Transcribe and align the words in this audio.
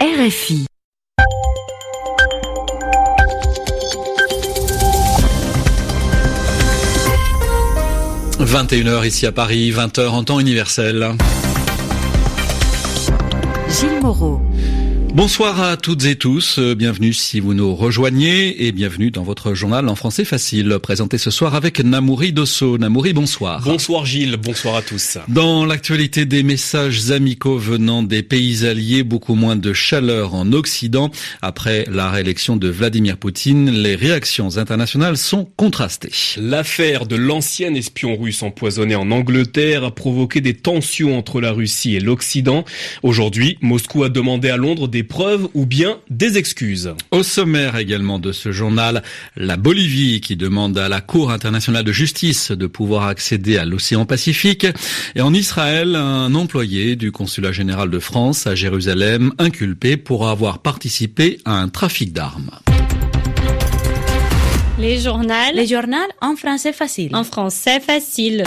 RFI. 0.00 0.64
21h 8.38 9.06
ici 9.06 9.26
à 9.26 9.32
Paris, 9.32 9.72
20h 9.72 10.08
en 10.10 10.22
temps 10.22 10.38
universel. 10.38 11.16
Gilles 13.68 14.00
Moreau. 14.00 14.40
Bonsoir 15.14 15.60
à 15.62 15.76
toutes 15.78 16.04
et 16.04 16.16
tous, 16.16 16.58
euh, 16.58 16.74
bienvenue 16.74 17.14
si 17.14 17.40
vous 17.40 17.54
nous 17.54 17.74
rejoignez 17.74 18.66
et 18.66 18.72
bienvenue 18.72 19.10
dans 19.10 19.22
votre 19.22 19.54
journal 19.54 19.88
en 19.88 19.94
français 19.94 20.24
facile, 20.24 20.78
présenté 20.82 21.16
ce 21.16 21.30
soir 21.30 21.54
avec 21.54 21.80
Namouri 21.80 22.32
Dosso. 22.32 22.76
Namouri, 22.76 23.14
bonsoir. 23.14 23.62
Bonsoir 23.64 24.04
Gilles, 24.04 24.36
bonsoir 24.36 24.76
à 24.76 24.82
tous. 24.82 25.16
Dans 25.26 25.64
l'actualité 25.64 26.26
des 26.26 26.42
messages 26.42 27.10
amicaux 27.10 27.56
venant 27.56 28.02
des 28.02 28.22
pays 28.22 28.66
alliés, 28.66 29.02
beaucoup 29.02 29.34
moins 29.34 29.56
de 29.56 29.72
chaleur 29.72 30.34
en 30.34 30.52
Occident. 30.52 31.10
Après 31.40 31.86
la 31.90 32.10
réélection 32.10 32.56
de 32.56 32.68
Vladimir 32.68 33.16
Poutine, 33.16 33.70
les 33.70 33.96
réactions 33.96 34.58
internationales 34.58 35.16
sont 35.16 35.48
contrastées. 35.56 36.12
L'affaire 36.36 37.06
de 37.06 37.16
l'ancien 37.16 37.74
espion 37.74 38.16
russe 38.16 38.42
empoisonné 38.42 38.94
en 38.94 39.10
Angleterre 39.10 39.84
a 39.84 39.90
provoqué 39.90 40.42
des 40.42 40.54
tensions 40.54 41.16
entre 41.16 41.40
la 41.40 41.52
Russie 41.52 41.96
et 41.96 42.00
l'Occident. 42.00 42.64
Aujourd'hui, 43.02 43.58
Moscou 43.62 44.04
a 44.04 44.10
demandé 44.10 44.50
à 44.50 44.58
Londres 44.58 44.86
des 44.86 44.97
des 44.98 45.04
preuves 45.04 45.46
ou 45.54 45.64
bien 45.64 45.98
des 46.10 46.38
excuses. 46.38 46.92
Au 47.12 47.22
sommaire 47.22 47.76
également 47.76 48.18
de 48.18 48.32
ce 48.32 48.50
journal, 48.50 49.04
la 49.36 49.56
Bolivie 49.56 50.20
qui 50.20 50.34
demande 50.34 50.76
à 50.76 50.88
la 50.88 51.00
Cour 51.00 51.30
internationale 51.30 51.84
de 51.84 51.92
justice 51.92 52.50
de 52.50 52.66
pouvoir 52.66 53.04
accéder 53.04 53.58
à 53.58 53.64
l'océan 53.64 54.06
Pacifique 54.06 54.66
et 55.14 55.20
en 55.20 55.32
Israël, 55.32 55.94
un 55.94 56.34
employé 56.34 56.96
du 56.96 57.12
consulat 57.12 57.52
général 57.52 57.90
de 57.90 58.00
France 58.00 58.48
à 58.48 58.56
Jérusalem 58.56 59.32
inculpé 59.38 59.96
pour 59.96 60.28
avoir 60.28 60.58
participé 60.62 61.38
à 61.44 61.52
un 61.52 61.68
trafic 61.68 62.12
d'armes. 62.12 62.50
Les 64.80 64.98
journaux. 64.98 65.52
Les 65.54 65.68
journaux 65.68 66.08
en 66.20 66.34
français 66.34 66.72
facile. 66.72 67.14
En 67.14 67.22
français 67.22 67.78
facile. 67.78 68.42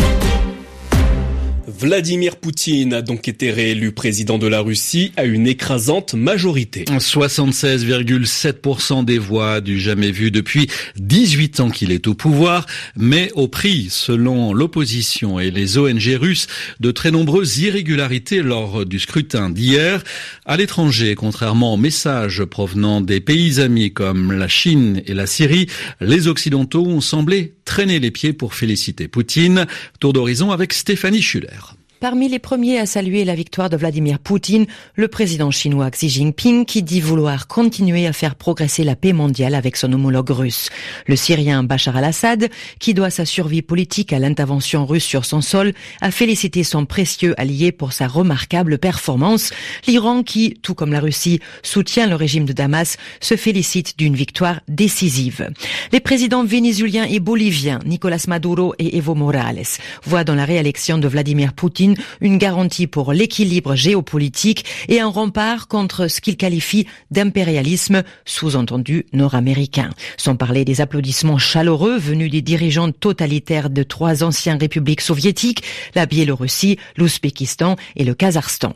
Vladimir 1.79 2.35
Poutine 2.35 2.93
a 2.93 3.01
donc 3.01 3.27
été 3.27 3.49
réélu 3.51 3.91
président 3.91 4.37
de 4.37 4.45
la 4.47 4.61
Russie 4.61 5.11
à 5.15 5.25
une 5.25 5.47
écrasante 5.47 6.13
majorité. 6.13 6.85
76,7% 6.85 9.05
des 9.05 9.17
voix 9.17 9.61
du 9.61 9.79
jamais 9.79 10.11
vu 10.11 10.29
depuis 10.31 10.67
18 10.97 11.61
ans 11.61 11.69
qu'il 11.69 11.91
est 11.91 12.07
au 12.07 12.13
pouvoir, 12.13 12.65
mais 12.97 13.31
au 13.35 13.47
prix, 13.47 13.87
selon 13.89 14.53
l'opposition 14.53 15.39
et 15.39 15.49
les 15.49 15.77
ONG 15.77 16.17
russes, 16.19 16.47
de 16.79 16.91
très 16.91 17.11
nombreuses 17.11 17.59
irrégularités 17.59 18.41
lors 18.41 18.85
du 18.85 18.99
scrutin 18.99 19.49
d'hier. 19.49 20.03
À 20.45 20.57
l'étranger, 20.57 21.15
contrairement 21.15 21.75
aux 21.75 21.77
messages 21.77 22.43
provenant 22.43 22.99
des 23.01 23.21
pays 23.21 23.61
amis 23.61 23.93
comme 23.93 24.33
la 24.33 24.49
Chine 24.49 25.01
et 25.05 25.13
la 25.13 25.25
Syrie, 25.25 25.67
les 26.01 26.27
Occidentaux 26.27 26.85
ont 26.85 27.01
semblé 27.01 27.53
traîner 27.65 27.99
les 27.99 28.11
pieds 28.11 28.33
pour 28.33 28.53
féliciter 28.53 29.07
Poutine. 29.07 29.65
Tour 29.99 30.11
d'horizon 30.11 30.51
avec 30.51 30.73
Stéphanie 30.73 31.21
Schuller. 31.21 31.60
Parmi 32.01 32.27
les 32.27 32.39
premiers 32.39 32.79
à 32.79 32.87
saluer 32.87 33.25
la 33.25 33.35
victoire 33.35 33.69
de 33.69 33.77
Vladimir 33.77 34.17
Poutine, 34.17 34.65
le 34.95 35.07
président 35.07 35.51
chinois 35.51 35.91
Xi 35.91 36.09
Jinping 36.09 36.65
qui 36.65 36.81
dit 36.81 36.99
vouloir 36.99 37.47
continuer 37.47 38.07
à 38.07 38.11
faire 38.11 38.33
progresser 38.33 38.83
la 38.83 38.95
paix 38.95 39.13
mondiale 39.13 39.53
avec 39.53 39.77
son 39.77 39.93
homologue 39.93 40.31
russe. 40.31 40.71
Le 41.05 41.15
Syrien 41.15 41.61
Bachar 41.61 41.95
al-Assad, 41.95 42.49
qui 42.79 42.95
doit 42.95 43.11
sa 43.11 43.23
survie 43.23 43.61
politique 43.61 44.13
à 44.13 44.17
l'intervention 44.17 44.87
russe 44.87 45.03
sur 45.03 45.25
son 45.25 45.41
sol, 45.41 45.73
a 46.01 46.09
félicité 46.09 46.63
son 46.63 46.87
précieux 46.87 47.39
allié 47.39 47.71
pour 47.71 47.93
sa 47.93 48.07
remarquable 48.07 48.79
performance. 48.79 49.51
L'Iran 49.85 50.23
qui, 50.23 50.55
tout 50.63 50.73
comme 50.73 50.93
la 50.93 51.01
Russie, 51.01 51.39
soutient 51.61 52.07
le 52.07 52.15
régime 52.15 52.45
de 52.45 52.53
Damas, 52.53 52.97
se 53.19 53.35
félicite 53.35 53.99
d'une 53.99 54.15
victoire 54.15 54.61
décisive. 54.67 55.51
Les 55.91 55.99
présidents 55.99 56.45
vénézuéliens 56.45 57.05
et 57.05 57.19
boliviens, 57.19 57.77
Nicolas 57.85 58.25
Maduro 58.27 58.73
et 58.79 58.97
Evo 58.97 59.13
Morales, 59.13 59.61
voient 60.03 60.23
dans 60.23 60.33
la 60.33 60.45
réélection 60.45 60.97
de 60.97 61.07
Vladimir 61.07 61.53
Poutine 61.53 61.90
une 62.19 62.37
garantie 62.37 62.87
pour 62.87 63.13
l'équilibre 63.13 63.75
géopolitique 63.75 64.65
et 64.89 64.99
un 64.99 65.07
rempart 65.07 65.67
contre 65.67 66.07
ce 66.07 66.21
qu'il 66.21 66.37
qualifie 66.37 66.87
d'impérialisme, 67.11 68.03
sous-entendu 68.25 69.05
nord-américain. 69.13 69.89
Sans 70.17 70.35
parler 70.35 70.65
des 70.65 70.81
applaudissements 70.81 71.37
chaleureux 71.37 71.97
venus 71.97 72.31
des 72.31 72.41
dirigeants 72.41 72.91
totalitaires 72.91 73.69
de 73.69 73.83
trois 73.83 74.23
anciennes 74.23 74.59
républiques 74.59 75.01
soviétiques, 75.01 75.63
la 75.95 76.05
Biélorussie, 76.05 76.77
l'Ouzbékistan 76.97 77.75
et 77.95 78.03
le 78.03 78.13
Kazakhstan. 78.13 78.73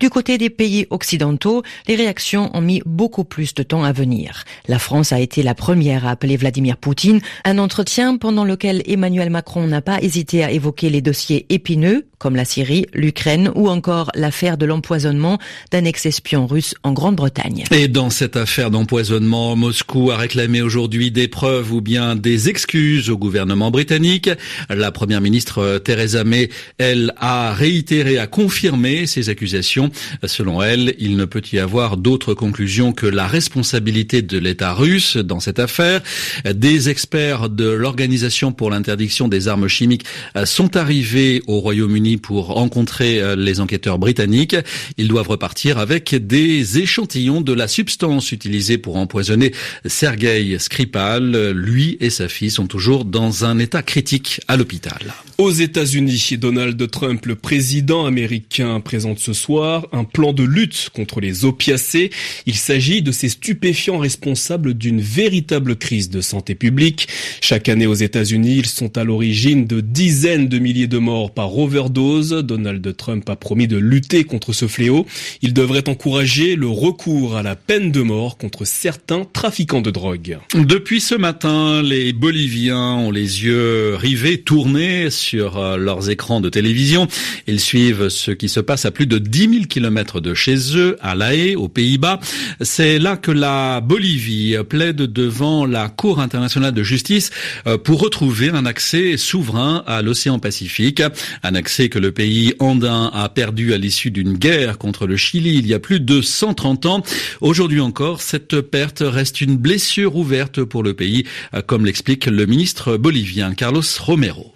Du 0.00 0.10
côté 0.10 0.38
des 0.38 0.50
pays 0.50 0.86
occidentaux, 0.90 1.62
les 1.88 1.96
réactions 1.96 2.50
ont 2.56 2.60
mis 2.60 2.82
beaucoup 2.84 3.24
plus 3.24 3.54
de 3.54 3.62
temps 3.62 3.84
à 3.84 3.92
venir. 3.92 4.44
La 4.68 4.78
France 4.78 5.12
a 5.12 5.20
été 5.20 5.42
la 5.42 5.54
première 5.54 6.06
à 6.06 6.10
appeler 6.10 6.36
Vladimir 6.36 6.76
Poutine, 6.76 7.20
un 7.44 7.58
entretien 7.58 8.16
pendant 8.16 8.44
lequel 8.44 8.82
Emmanuel 8.86 9.30
Macron 9.30 9.66
n'a 9.66 9.82
pas 9.82 10.00
hésité 10.02 10.44
à 10.44 10.50
évoquer 10.50 10.90
les 10.90 11.00
dossiers 11.00 11.46
épineux, 11.48 12.06
comme 12.18 12.36
la 12.36 12.44
Syrie, 12.44 12.86
l'Ukraine 12.94 13.50
ou 13.54 13.68
encore 13.68 14.10
l'affaire 14.14 14.56
de 14.56 14.66
l'empoisonnement 14.66 15.38
d'un 15.70 15.84
ex-espion 15.84 16.46
russe 16.46 16.74
en 16.82 16.92
Grande-Bretagne. 16.92 17.64
Et 17.70 17.88
dans 17.88 18.10
cette 18.10 18.36
affaire 18.36 18.70
d'empoisonnement, 18.70 19.56
Moscou 19.56 20.10
a 20.10 20.16
réclamé 20.16 20.62
aujourd'hui 20.62 21.10
des 21.10 21.28
preuves 21.28 21.72
ou 21.72 21.80
bien 21.80 22.16
des 22.16 22.48
excuses 22.48 23.10
au 23.10 23.18
gouvernement 23.18 23.70
britannique. 23.70 24.30
La 24.70 24.92
première 24.92 25.20
ministre 25.20 25.78
Theresa 25.78 26.24
May, 26.24 26.48
elle, 26.78 27.12
a 27.18 27.52
réitéré, 27.52 28.18
a 28.18 28.26
confirmé 28.26 29.06
ces 29.06 29.28
accusations. 29.28 29.90
Selon 30.24 30.62
elle, 30.62 30.94
il 30.98 31.16
ne 31.16 31.24
peut 31.24 31.42
y 31.52 31.58
avoir 31.58 31.96
d'autre 31.96 32.34
conclusion 32.34 32.92
que 32.92 33.06
la 33.06 33.26
responsabilité 33.26 34.22
de 34.22 34.38
l'État 34.38 34.72
russe 34.72 35.16
dans 35.16 35.40
cette 35.40 35.58
affaire. 35.58 36.00
Des 36.44 36.88
experts 36.88 37.50
de 37.50 37.68
l'Organisation 37.68 38.52
pour 38.52 38.70
l'interdiction 38.70 39.28
des 39.28 39.48
armes 39.48 39.68
chimiques 39.68 40.04
sont 40.44 40.76
arrivés 40.76 41.42
au 41.46 41.60
Royaume-Uni 41.60 42.05
pour 42.14 42.46
rencontrer 42.46 43.20
euh, 43.20 43.34
les 43.34 43.60
enquêteurs 43.60 43.98
britanniques. 43.98 44.56
Ils 44.96 45.08
doivent 45.08 45.28
repartir 45.28 45.78
avec 45.78 46.14
des 46.14 46.78
échantillons 46.78 47.40
de 47.40 47.52
la 47.52 47.66
substance 47.66 48.30
utilisée 48.30 48.78
pour 48.78 48.96
empoisonner 48.96 49.52
Sergei 49.84 50.56
Skripal. 50.60 51.50
Lui 51.50 51.96
et 52.00 52.10
sa 52.10 52.28
fille 52.28 52.50
sont 52.50 52.68
toujours 52.68 53.04
dans 53.04 53.44
un 53.44 53.58
état 53.58 53.82
critique 53.82 54.40
à 54.46 54.56
l'hôpital. 54.56 55.14
Aux 55.38 55.50
États-Unis, 55.50 56.38
Donald 56.38 56.90
Trump, 56.90 57.26
le 57.26 57.34
président 57.34 58.06
américain, 58.06 58.80
présente 58.80 59.18
ce 59.18 59.34
soir 59.34 59.86
un 59.92 60.04
plan 60.04 60.32
de 60.32 60.42
lutte 60.42 60.88
contre 60.94 61.20
les 61.20 61.44
opiacés. 61.44 62.10
Il 62.46 62.54
s'agit 62.54 63.02
de 63.02 63.12
ces 63.12 63.28
stupéfiants 63.28 63.98
responsables 63.98 64.72
d'une 64.72 65.00
véritable 65.00 65.76
crise 65.76 66.08
de 66.08 66.22
santé 66.22 66.54
publique. 66.54 67.08
Chaque 67.42 67.68
année 67.68 67.86
aux 67.86 67.94
États-Unis, 67.94 68.56
ils 68.56 68.66
sont 68.66 68.96
à 68.96 69.04
l'origine 69.04 69.66
de 69.66 69.80
dizaines 69.80 70.48
de 70.48 70.58
milliers 70.58 70.86
de 70.86 70.98
morts 70.98 71.32
par 71.32 71.56
overdose. 71.58 71.95
Donald 71.96 72.96
Trump 72.96 73.28
a 73.30 73.36
promis 73.36 73.66
de 73.66 73.78
lutter 73.78 74.24
contre 74.24 74.52
ce 74.52 74.66
fléau. 74.66 75.06
Il 75.40 75.54
devrait 75.54 75.88
encourager 75.88 76.54
le 76.54 76.68
recours 76.68 77.36
à 77.36 77.42
la 77.42 77.56
peine 77.56 77.90
de 77.90 78.02
mort 78.02 78.36
contre 78.36 78.66
certains 78.66 79.24
trafiquants 79.32 79.80
de 79.80 79.90
drogue. 79.90 80.38
Depuis 80.54 81.00
ce 81.00 81.14
matin, 81.14 81.82
les 81.82 82.12
Boliviens 82.12 82.94
ont 82.94 83.10
les 83.10 83.44
yeux 83.44 83.94
rivés, 83.94 84.42
tournés 84.42 85.08
sur 85.10 85.58
euh, 85.58 85.76
leurs 85.78 86.10
écrans 86.10 86.40
de 86.40 86.50
télévision. 86.50 87.08
Ils 87.46 87.60
suivent 87.60 88.10
ce 88.10 88.30
qui 88.30 88.50
se 88.50 88.60
passe 88.60 88.84
à 88.84 88.90
plus 88.90 89.06
de 89.06 89.18
10 89.18 89.38
000 89.48 89.64
kilomètres 89.64 90.20
de 90.20 90.34
chez 90.34 90.76
eux, 90.76 90.98
à 91.00 91.14
La 91.14 91.34
Haye, 91.34 91.56
aux 91.56 91.68
Pays-Bas. 91.68 92.20
C'est 92.60 92.98
là 92.98 93.16
que 93.16 93.30
la 93.30 93.80
Bolivie 93.80 94.56
plaide 94.68 94.96
devant 94.96 95.64
la 95.64 95.88
Cour 95.88 96.20
internationale 96.20 96.74
de 96.74 96.82
justice 96.82 97.30
euh, 97.66 97.78
pour 97.78 98.00
retrouver 98.00 98.50
un 98.50 98.66
accès 98.66 99.16
souverain 99.16 99.82
à 99.86 100.02
l'océan 100.02 100.38
Pacifique, 100.38 101.02
un 101.42 101.54
accès 101.54 101.85
que 101.88 101.98
le 101.98 102.12
pays 102.12 102.54
andin 102.58 103.10
a 103.12 103.28
perdu 103.28 103.72
à 103.74 103.78
l'issue 103.78 104.10
d'une 104.10 104.34
guerre 104.34 104.78
contre 104.78 105.06
le 105.06 105.16
Chili 105.16 105.56
il 105.56 105.66
y 105.66 105.74
a 105.74 105.78
plus 105.78 106.00
de 106.00 106.20
130 106.20 106.86
ans. 106.86 107.02
Aujourd'hui 107.40 107.80
encore, 107.80 108.20
cette 108.20 108.60
perte 108.60 109.02
reste 109.04 109.40
une 109.40 109.56
blessure 109.56 110.16
ouverte 110.16 110.62
pour 110.64 110.82
le 110.82 110.94
pays, 110.94 111.24
comme 111.66 111.84
l'explique 111.84 112.26
le 112.26 112.46
ministre 112.46 112.96
bolivien 112.96 113.54
Carlos 113.54 113.82
Romero. 114.00 114.55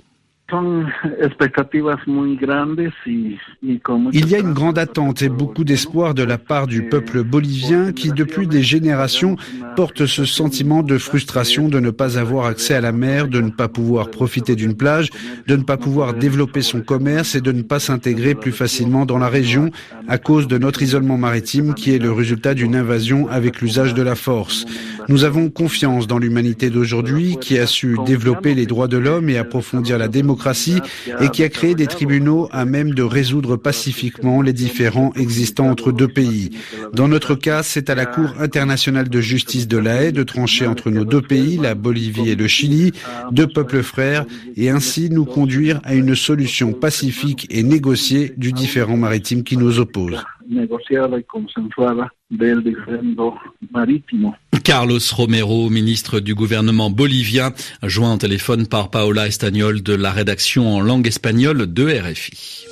Il 4.13 4.29
y 4.29 4.35
a 4.35 4.39
une 4.39 4.53
grande 4.53 4.79
attente 4.79 5.23
et 5.23 5.29
beaucoup 5.29 5.65
d'espoir 5.65 6.15
de 6.15 6.23
la 6.23 6.39
part 6.39 6.67
du 6.67 6.89
peuple 6.89 7.23
bolivien 7.23 7.93
qui, 7.93 8.11
depuis 8.11 8.47
des 8.47 8.63
générations, 8.63 9.37
porte 9.77 10.07
ce 10.07 10.25
sentiment 10.25 10.83
de 10.83 10.99
frustration 10.99 11.69
de 11.69 11.79
ne 11.81 11.91
pas 11.91 12.19
avoir 12.19 12.47
accès 12.47 12.75
à 12.75 12.81
la 12.81 12.93
mer, 12.93 13.29
de 13.29 13.41
ne 13.41 13.51
pas 13.51 13.69
pouvoir 13.69 14.11
profiter 14.11 14.57
d'une 14.57 14.77
plage, 14.77 15.11
de 15.47 15.57
ne 15.57 15.63
pas 15.63 15.77
pouvoir 15.77 16.15
développer 16.15 16.63
son 16.63 16.81
commerce 16.81 17.35
et 17.35 17.41
de 17.41 17.53
ne 17.53 17.63
pas 17.63 17.79
s'intégrer 17.79 18.35
plus 18.35 18.53
facilement 18.53 19.07
dans 19.07 19.19
la 19.19 19.29
région 19.29 19.71
à 20.09 20.19
cause 20.19 20.49
de 20.49 20.59
notre 20.59 20.83
isolement 20.83 21.17
maritime 21.17 21.75
qui 21.75 21.95
est 21.95 21.99
le 21.99 22.13
résultat 22.13 22.55
d'une 22.55 22.75
invasion 22.75 23.29
avec 23.29 23.61
l'usage 23.61 23.95
de 23.95 24.03
la 24.03 24.15
force. 24.15 24.65
Nous 25.09 25.25
avons 25.25 25.51
confiance 25.51 26.07
dans 26.07 26.19
l'humanité 26.19 26.71
d'aujourd'hui 26.71 27.37
qui 27.41 27.59
a 27.59 27.67
su 27.67 27.97
développer 28.07 28.55
les 28.55 28.67
droits 28.67 28.89
de 28.89 28.99
l'homme 28.99 29.29
et 29.29 29.39
approfondir 29.39 29.99
la 29.99 30.09
démocratie 30.09 30.40
et 31.21 31.29
qui 31.29 31.43
a 31.43 31.49
créé 31.49 31.75
des 31.75 31.87
tribunaux 31.87 32.49
à 32.53 32.65
même 32.65 32.95
de 32.95 33.03
résoudre 33.03 33.57
pacifiquement 33.57 34.43
les 34.43 34.53
différends 34.53 35.13
existants 35.15 35.69
entre 35.69 35.93
deux 35.93 36.09
pays. 36.09 36.51
Dans 36.93 37.09
notre 37.09 37.35
cas, 37.35 37.63
c'est 37.63 37.91
à 37.91 37.95
la 37.95 38.07
Cour 38.07 38.35
internationale 38.41 39.09
de 39.09 39.21
justice 39.21 39.69
de 39.69 39.79
la 39.79 40.03
Haye 40.03 40.13
de 40.13 40.23
trancher 40.23 40.67
entre 40.67 40.91
nos 40.91 41.05
deux 41.05 41.23
pays, 41.23 41.57
la 41.57 41.75
Bolivie 41.75 42.31
et 42.31 42.37
le 42.37 42.49
Chili, 42.49 42.93
deux 43.33 43.47
peuples 43.47 43.83
frères, 43.83 44.25
et 44.57 44.71
ainsi 44.71 45.11
nous 45.11 45.25
conduire 45.25 45.81
à 45.85 45.95
une 45.95 46.15
solution 46.15 46.73
pacifique 46.73 47.47
et 47.51 47.63
négociée 47.63 48.35
du 48.37 48.53
différend 48.53 48.97
maritime 48.97 49.45
qui 49.45 49.57
nous 49.57 49.79
oppose. 49.79 50.25
Carlos 54.65 54.99
Romero, 55.13 55.71
ministre 55.71 56.21
du 56.21 56.35
gouvernement 56.35 56.91
bolivien, 56.91 57.53
joint 57.83 58.15
au 58.15 58.19
téléphone 58.19 58.67
par 58.67 58.91
Paola 58.91 59.27
Estagnol 59.27 59.83
de 59.83 59.95
la 59.95 60.11
rédaction 60.11 60.75
en 60.75 60.81
langue 60.81 61.07
espagnole 61.07 61.73
de 61.73 61.85
RFI. 61.85 62.67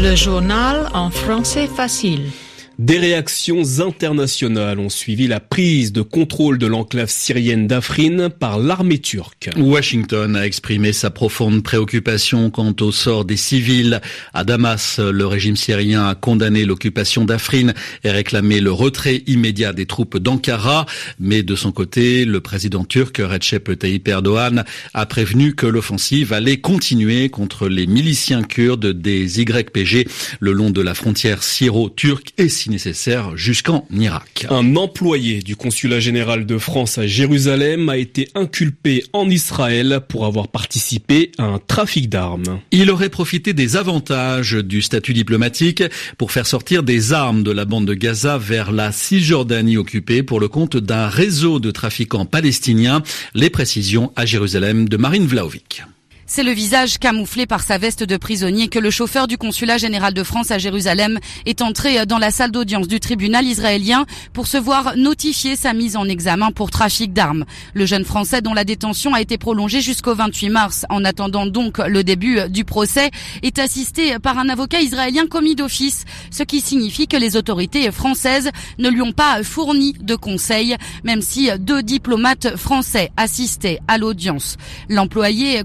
Le 0.00 0.14
journal 0.14 0.88
en 0.94 1.10
français 1.10 1.66
facile. 1.66 2.30
Des 2.78 2.98
réactions 2.98 3.62
internationales 3.80 4.78
ont 4.78 4.90
suivi 4.90 5.26
la 5.26 5.40
prise 5.40 5.94
de 5.94 6.02
contrôle 6.02 6.58
de 6.58 6.66
l'enclave 6.66 7.08
syrienne 7.08 7.66
d'Afrin 7.66 8.28
par 8.28 8.58
l'armée 8.58 8.98
turque. 8.98 9.48
Washington 9.56 10.36
a 10.36 10.44
exprimé 10.44 10.92
sa 10.92 11.08
profonde 11.08 11.62
préoccupation 11.62 12.50
quant 12.50 12.76
au 12.82 12.92
sort 12.92 13.24
des 13.24 13.38
civils. 13.38 14.02
À 14.34 14.44
Damas, 14.44 14.98
le 14.98 15.26
régime 15.26 15.56
syrien 15.56 16.06
a 16.06 16.14
condamné 16.14 16.66
l'occupation 16.66 17.24
d'Afrin 17.24 17.72
et 18.04 18.10
réclamé 18.10 18.60
le 18.60 18.72
retrait 18.72 19.22
immédiat 19.26 19.72
des 19.72 19.86
troupes 19.86 20.18
d'Ankara. 20.18 20.84
Mais 21.18 21.42
de 21.42 21.56
son 21.56 21.72
côté, 21.72 22.26
le 22.26 22.40
président 22.42 22.84
turc 22.84 23.22
Recep 23.24 23.78
Tayyip 23.78 24.06
Erdogan 24.06 24.64
a 24.92 25.06
prévenu 25.06 25.54
que 25.54 25.66
l'offensive 25.66 26.34
allait 26.34 26.58
continuer 26.58 27.30
contre 27.30 27.68
les 27.68 27.86
miliciens 27.86 28.42
kurdes 28.42 28.88
des 28.88 29.40
YPG 29.40 30.06
le 30.40 30.52
long 30.52 30.68
de 30.68 30.82
la 30.82 30.92
frontière 30.92 31.42
syro-turque 31.42 32.34
et 32.36 32.50
syrienne 32.50 32.65
nécessaire 32.68 33.36
jusqu'en 33.36 33.86
Irak. 33.90 34.46
Un 34.50 34.76
employé 34.76 35.40
du 35.40 35.56
consulat 35.56 36.00
général 36.00 36.46
de 36.46 36.58
France 36.58 36.98
à 36.98 37.06
Jérusalem 37.06 37.88
a 37.88 37.96
été 37.96 38.28
inculpé 38.34 39.04
en 39.12 39.28
Israël 39.28 40.00
pour 40.08 40.26
avoir 40.26 40.48
participé 40.48 41.32
à 41.38 41.44
un 41.44 41.58
trafic 41.58 42.08
d'armes. 42.08 42.60
Il 42.70 42.90
aurait 42.90 43.08
profité 43.08 43.52
des 43.52 43.76
avantages 43.76 44.52
du 44.52 44.82
statut 44.82 45.12
diplomatique 45.12 45.82
pour 46.18 46.32
faire 46.32 46.46
sortir 46.46 46.82
des 46.82 47.12
armes 47.12 47.42
de 47.42 47.50
la 47.50 47.64
bande 47.64 47.86
de 47.86 47.94
Gaza 47.94 48.38
vers 48.38 48.72
la 48.72 48.92
Cisjordanie 48.92 49.76
occupée 49.76 50.22
pour 50.22 50.40
le 50.40 50.48
compte 50.48 50.76
d'un 50.76 51.08
réseau 51.08 51.60
de 51.60 51.70
trafiquants 51.70 52.26
palestiniens. 52.26 53.02
Les 53.34 53.50
précisions 53.50 54.12
à 54.16 54.26
Jérusalem 54.26 54.88
de 54.88 54.96
Marine 54.96 55.26
Vlaovic. 55.26 55.82
C'est 56.28 56.42
le 56.42 56.50
visage 56.50 56.98
camouflé 56.98 57.46
par 57.46 57.62
sa 57.62 57.78
veste 57.78 58.02
de 58.02 58.16
prisonnier 58.16 58.66
que 58.66 58.80
le 58.80 58.90
chauffeur 58.90 59.28
du 59.28 59.38
consulat 59.38 59.78
général 59.78 60.12
de 60.12 60.24
France 60.24 60.50
à 60.50 60.58
Jérusalem 60.58 61.20
est 61.46 61.62
entré 61.62 62.04
dans 62.04 62.18
la 62.18 62.32
salle 62.32 62.50
d'audience 62.50 62.88
du 62.88 62.98
tribunal 62.98 63.46
israélien 63.46 64.06
pour 64.32 64.48
se 64.48 64.56
voir 64.56 64.96
notifier 64.96 65.54
sa 65.54 65.72
mise 65.72 65.96
en 65.96 66.08
examen 66.08 66.50
pour 66.50 66.72
trafic 66.72 67.12
d'armes. 67.12 67.44
Le 67.74 67.86
jeune 67.86 68.04
Français 68.04 68.42
dont 68.42 68.54
la 68.54 68.64
détention 68.64 69.14
a 69.14 69.20
été 69.20 69.38
prolongée 69.38 69.80
jusqu'au 69.80 70.16
28 70.16 70.48
mars 70.50 70.84
en 70.90 71.04
attendant 71.04 71.46
donc 71.46 71.78
le 71.78 72.02
début 72.02 72.40
du 72.50 72.64
procès 72.64 73.10
est 73.44 73.60
assisté 73.60 74.18
par 74.18 74.36
un 74.36 74.48
avocat 74.48 74.80
israélien 74.80 75.28
commis 75.28 75.54
d'office, 75.54 76.06
ce 76.32 76.42
qui 76.42 76.60
signifie 76.60 77.06
que 77.06 77.16
les 77.16 77.36
autorités 77.36 77.92
françaises 77.92 78.50
ne 78.78 78.88
lui 78.88 79.00
ont 79.00 79.12
pas 79.12 79.44
fourni 79.44 79.92
de 79.92 80.16
conseils, 80.16 80.76
même 81.04 81.22
si 81.22 81.50
deux 81.60 81.84
diplomates 81.84 82.56
français 82.56 83.12
assistaient 83.16 83.78
à 83.86 83.96
l'audience. 83.96 84.56
L'employé 84.88 85.62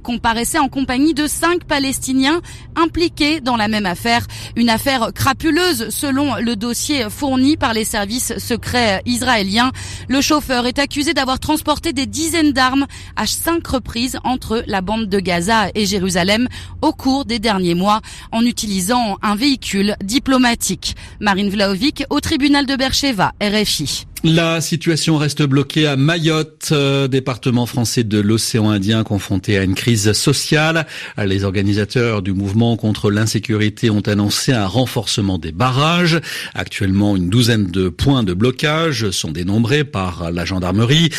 en 0.60 0.70
compagnie 0.70 1.14
de 1.14 1.28
cinq 1.28 1.64
Palestiniens 1.66 2.42
impliqués 2.76 3.42
dans 3.42 3.56
la 3.56 3.68
même 3.68 3.86
affaire. 3.86 4.26
Une 4.56 4.70
affaire 4.70 5.12
crapuleuse 5.14 5.90
selon 5.90 6.36
le 6.36 6.56
dossier 6.56 7.10
fourni 7.10 7.58
par 7.58 7.74
les 7.74 7.86
services 7.86 8.38
secrets 8.38 9.02
israéliens. 9.06 9.72
Le 10.08 10.22
chauffeur 10.22 10.66
est 10.68 10.80
accusé 10.80 11.14
d'avoir 11.14 11.40
transporté 11.40 11.94
des 11.94 12.06
dizaines 12.06 12.52
d'armes 12.52 12.88
à 13.16 13.28
cinq 13.28 13.66
reprises 13.68 14.20
entre 14.24 14.64
la 14.68 14.82
bande 14.82 15.08
de 15.08 15.20
Gaza 15.20 15.70
et 15.76 15.86
Jérusalem 15.86 16.48
au 16.82 16.92
cours 16.92 17.26
des 17.26 17.40
derniers 17.40 17.76
mois 17.76 18.02
en 18.32 18.46
utilisant 18.46 19.18
un 19.22 19.36
véhicule 19.36 19.96
diplomatique. 20.04 20.96
Marine 21.20 21.50
Vlaovic 21.50 22.04
au 22.10 22.20
tribunal 22.20 22.66
de 22.66 22.76
Bercheva, 22.76 23.34
RFI. 23.42 24.06
La 24.24 24.62
situation 24.62 25.18
reste 25.18 25.42
bloquée 25.42 25.88
à 25.88 25.96
Mayotte, 25.96 26.70
euh, 26.74 27.08
département 27.08 27.66
français 27.66 28.04
de 28.04 28.20
l'océan 28.20 28.70
Indien 28.70 29.04
confronté 29.04 29.58
à 29.58 29.64
une 29.64 29.74
crise 29.74 30.12
sociale. 30.14 30.86
Les 31.18 31.44
organisateurs 31.44 32.22
du 32.22 32.32
mouvement 32.32 32.78
contre 32.78 33.10
l'insécurité 33.10 33.90
ont 33.90 34.02
annoncé 34.02 34.52
un 34.52 34.68
renforcement 34.68 35.40
des 35.40 35.52
barrages. 35.52 36.22
Actuellement, 36.54 37.18
une 37.18 37.30
douzaine 37.30 37.66
de 37.66 37.90
points 37.90 38.22
de 38.22 38.36
blocage 38.36 39.10
sont 39.10 39.32
dénombrés 39.32 39.86
par 39.86 40.32
la 40.32 40.46
gendarmerie. 40.46 41.10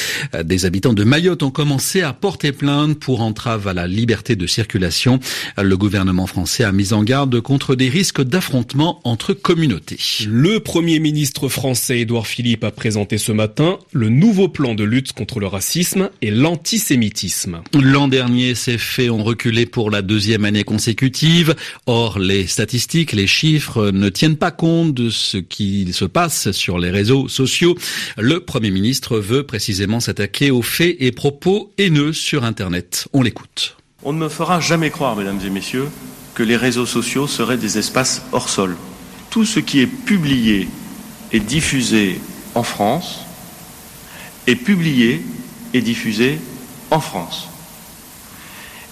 Des 0.44 0.64
habitants 0.64 0.92
de 0.92 1.02
Mayotte 1.02 1.42
ont 1.42 1.50
commencé 1.50 2.02
à 2.02 2.12
porter 2.12 2.52
plainte 2.52 3.00
pour 3.00 3.20
entrave 3.20 3.66
à 3.66 3.74
la 3.74 3.88
liberté 3.88 4.36
de 4.36 4.46
circulation. 4.46 5.18
Le 5.60 5.76
gouvernement 5.76 6.28
français 6.28 6.62
a 6.62 6.70
mis 6.70 6.92
en 6.92 7.02
garde 7.02 7.40
contre 7.40 7.74
des 7.74 7.88
risques 7.88 8.22
d'affrontement 8.22 9.00
entre 9.02 9.32
communautés. 9.32 9.98
Le 10.28 10.60
premier 10.60 11.00
ministre 11.00 11.48
français 11.48 12.06
Philippe 12.24 12.62
a 12.62 12.70
présenté 12.70 12.91
ce 13.16 13.32
matin 13.32 13.78
le 13.92 14.08
nouveau 14.08 14.48
plan 14.48 14.74
de 14.74 14.84
lutte 14.84 15.12
contre 15.12 15.40
le 15.40 15.46
racisme 15.46 16.10
et 16.20 16.30
l'antisémitisme. 16.30 17.62
L'an 17.74 18.08
dernier, 18.08 18.54
ces 18.54 18.78
faits 18.78 19.10
ont 19.10 19.22
reculé 19.22 19.66
pour 19.66 19.90
la 19.90 20.02
deuxième 20.02 20.44
année 20.44 20.64
consécutive. 20.64 21.54
Or, 21.86 22.18
les 22.18 22.46
statistiques, 22.46 23.12
les 23.12 23.26
chiffres 23.26 23.90
ne 23.90 24.08
tiennent 24.08 24.36
pas 24.36 24.50
compte 24.50 24.94
de 24.94 25.10
ce 25.10 25.38
qui 25.38 25.92
se 25.92 26.04
passe 26.04 26.52
sur 26.52 26.78
les 26.78 26.90
réseaux 26.90 27.28
sociaux. 27.28 27.76
Le 28.18 28.40
Premier 28.40 28.70
ministre 28.70 29.18
veut 29.18 29.44
précisément 29.44 30.00
s'attaquer 30.00 30.50
aux 30.50 30.62
faits 30.62 30.96
et 31.00 31.12
propos 31.12 31.72
haineux 31.78 32.12
sur 32.12 32.44
Internet. 32.44 33.08
On 33.12 33.22
l'écoute. 33.22 33.76
On 34.04 34.12
ne 34.12 34.18
me 34.18 34.28
fera 34.28 34.60
jamais 34.60 34.90
croire, 34.90 35.16
mesdames 35.16 35.40
et 35.44 35.50
messieurs, 35.50 35.88
que 36.34 36.42
les 36.42 36.56
réseaux 36.56 36.86
sociaux 36.86 37.26
seraient 37.26 37.56
des 37.56 37.78
espaces 37.78 38.22
hors 38.32 38.48
sol. 38.48 38.76
Tout 39.30 39.44
ce 39.44 39.60
qui 39.60 39.80
est 39.80 39.86
publié 39.86 40.68
et 41.32 41.40
diffusé 41.40 42.20
en 42.54 42.62
France 42.62 43.20
est 44.46 44.56
publié 44.56 45.24
et 45.74 45.80
diffusé 45.80 46.38
en 46.90 47.00
France 47.00 47.48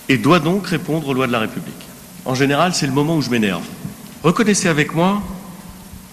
et 0.09 0.19
doit 0.19 0.41
donc 0.41 0.67
répondre 0.67 1.09
aux 1.09 1.15
lois 1.15 1.27
de 1.27 1.33
la 1.33 1.39
République. 1.39 1.75
En 2.25 2.35
général, 2.35 2.75
c'est 2.75 2.87
le 2.87 2.93
moment 2.93 3.17
où 3.17 3.23
je 3.23 3.31
m'énerve. 3.31 3.63
Reconnaissez 4.23 4.69
avec 4.69 4.95
moi 4.95 5.23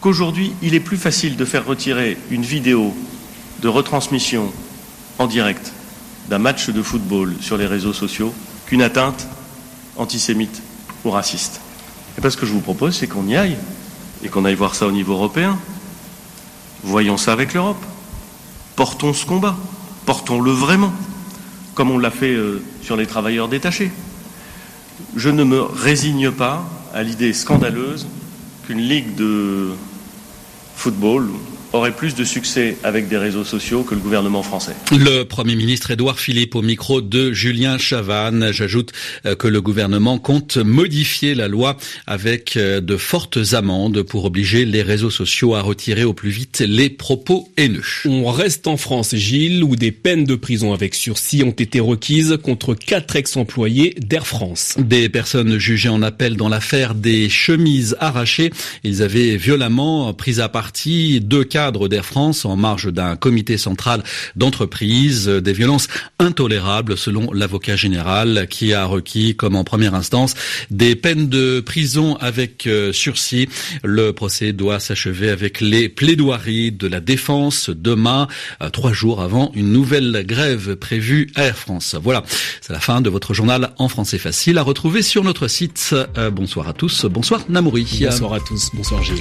qu'aujourd'hui, 0.01 0.53
il 0.61 0.73
est 0.75 0.79
plus 0.79 0.97
facile 0.97 1.35
de 1.35 1.45
faire 1.45 1.65
retirer 1.65 2.17
une 2.29 2.44
vidéo 2.44 2.94
de 3.61 3.68
retransmission 3.68 4.51
en 5.18 5.27
direct 5.27 5.73
d'un 6.30 6.37
match 6.37 6.69
de 6.69 6.81
football 6.81 7.35
sur 7.42 7.57
les 7.57 7.66
réseaux 7.66 7.94
sociaux 7.94 8.33
qu'une 8.68 8.81
atteinte 8.81 9.27
antisémite 9.95 10.61
ou 11.04 11.09
raciste. 11.09 11.59
Et 12.18 12.21
parce 12.21 12.35
que 12.35 12.45
je 12.45 12.51
vous 12.51 12.61
propose, 12.61 12.95
c'est 12.95 13.07
qu'on 13.07 13.27
y 13.27 13.35
aille 13.35 13.57
et 14.23 14.30
qu'on 14.30 14.45
aille 14.45 14.56
voir 14.56 14.75
ça 14.75 14.87
au 14.87 14.92
niveau 14.92 15.13
européen. 15.13 15.57
Voyons 16.84 17.18
ça 17.18 17.34
avec 17.34 17.54
l'Europe. 17.54 17.84
Portons 18.76 19.14
ce 19.14 19.26
combat. 19.26 19.56
Portons-le 20.06 20.52
vraiment, 20.52 20.94
comme 21.76 21.92
on 21.92 21.98
l'a 21.98 22.12
fait 22.12 22.34
euh, 22.34 22.64
sur 22.81 22.96
les 22.96 23.06
travailleurs 23.06 23.50
détachés. 23.50 23.92
Je 25.16 25.30
ne 25.30 25.44
me 25.44 25.62
résigne 25.62 26.31
pas 26.31 26.64
à 26.94 27.04
l'idée 27.04 27.34
scandaleuse 27.34 28.07
qu'une 28.66 28.80
ligue 28.80 29.16
de 29.16 29.72
football 30.76 31.30
aurait 31.78 31.92
plus 31.92 32.16
de 32.16 32.24
succès 32.24 32.76
avec 32.84 33.07
des 33.07 33.18
réseaux 33.18 33.44
sociaux 33.44 33.84
que 33.84 33.94
le 33.94 34.02
gouvernement 34.02 34.42
français. 34.42 34.74
Le 34.92 35.24
Premier 35.24 35.56
ministre 35.56 35.92
Édouard 35.92 36.19
Philippe 36.19 36.56
au 36.56 36.64
micro 36.64 37.02
de 37.02 37.31
Julien 37.31 37.78
Chavannes. 37.78 38.52
J'ajoute 38.52 38.92
euh, 39.26 39.36
que 39.36 39.48
le 39.48 39.62
gouvernement 39.62 40.18
compte 40.18 40.57
modifier 40.57 41.36
la 41.36 41.48
loi 41.48 41.78
avec 42.07 42.57
euh, 42.57 42.81
de 42.81 42.98
fortes 42.98 43.38
amendes 43.54 44.02
pour 44.02 44.26
obliger 44.26 44.66
les 44.66 44.81
réseaux 44.81 45.12
sociaux 45.12 45.54
à 45.54 45.62
retirer 45.62 46.04
au 46.04 46.14
plus 46.14 46.31
vite 46.31 46.64
les 46.68 46.90
propos 46.90 47.48
haineux. 47.57 47.84
On 48.06 48.31
reste 48.31 48.66
en 48.66 48.78
France, 48.78 49.16
Gilles, 49.16 49.64
où 49.64 49.76
des 49.76 49.92
peines 49.92 50.24
de 50.24 50.36
prison 50.36 50.74
avec 50.74 50.96
sursis 50.96 51.44
ont 51.44 51.52
été 51.52 51.80
requises 51.80 52.40
contre 52.42 52.74
quatre 52.74 53.16
ex-employés 53.16 53.94
d'Air 54.00 54.26
France. 54.26 54.76
Des 54.80 55.10
personnes 55.10 55.60
jugées 55.60 55.90
en 55.90 56.02
appel 56.02 56.38
dans 56.38 56.50
l'affaire 56.50 56.96
des 56.96 57.30
chemises 57.30 57.96
arrachées. 58.00 58.52
Ils 58.84 59.04
avaient 59.04 59.38
violemment 59.38 60.12
pris 60.14 60.42
à 60.42 60.50
partie 60.50 61.22
deux 61.22 61.44
cas 61.44 61.67
cadre 61.68 61.90
d'Air 61.90 62.06
France 62.06 62.45
en 62.45 62.56
marge 62.56 62.94
d'un 62.94 63.18
comité 63.18 63.57
central 63.57 64.02
d'entreprise. 64.38 65.28
Des 65.28 65.52
violences 65.52 65.90
intolérables 66.18 66.97
selon 66.97 67.33
l'avocat 67.33 67.76
général 67.76 68.47
qui 68.50 68.74
a 68.74 68.86
requis, 68.86 69.36
comme 69.36 69.57
en 69.57 69.66
première 69.66 69.94
instance, 69.94 70.33
des 70.71 70.95
peines 70.95 71.28
de 71.28 71.59
prison 71.59 72.16
avec 72.21 72.68
euh, 72.68 72.94
sursis. 72.94 73.50
Le 73.83 74.14
procès 74.14 74.54
doit 74.54 74.80
s'achever 74.80 75.30
avec 75.30 75.59
les 75.59 75.90
plaidoiries 75.90 76.71
de 76.71 76.88
la 76.88 77.02
défense 77.02 77.69
demain, 77.69 78.30
euh, 78.62 78.69
trois 78.69 78.94
jours 78.94 79.19
avant 79.19 79.52
une 79.54 79.74
nouvelle 79.74 80.24
grève 80.26 80.78
prévue 80.78 81.28
à 81.36 81.44
Air 81.47 81.57
France. 81.57 81.97
Voilà, 82.02 82.24
c'est 82.62 82.71
la 82.71 82.80
fin 82.80 83.02
de 83.02 83.09
votre 83.09 83.33
journal 83.33 83.71
en 83.78 83.90
français 83.90 84.19
facile 84.19 84.57
à 84.57 84.64
retrouver 84.64 85.02
sur 85.02 85.26
notre 85.26 85.50
site. 85.50 85.94
Euh, 86.18 86.31
bonsoir 86.31 86.69
à 86.69 86.74
tous, 86.74 87.04
bonsoir 87.07 87.42
Namouri. 87.50 88.06
Bonsoir 88.06 88.36
à 88.36 88.40
tous, 88.40 88.69
bonsoir 88.74 89.04
Gilles. 89.04 89.18